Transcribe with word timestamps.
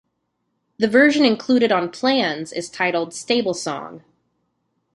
The 0.79 0.87
version 0.87 1.23
included 1.25 1.71
on 1.71 1.91
"Plans" 1.91 2.51
is 2.51 2.71
titled 2.71 3.13
"Stable 3.13 3.53
Song". 3.53 4.03